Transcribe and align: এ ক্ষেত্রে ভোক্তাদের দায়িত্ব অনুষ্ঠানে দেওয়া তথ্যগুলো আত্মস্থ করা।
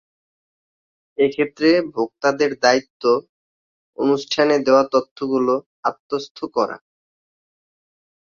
এ 1.17 1.25
ক্ষেত্রে 1.33 1.69
ভোক্তাদের 1.95 2.51
দায়িত্ব 2.59 3.03
অনুষ্ঠানে 3.97 4.55
দেওয়া 4.65 4.83
তথ্যগুলো 4.93 5.53
আত্মস্থ 5.83 6.37
করা। 6.55 6.77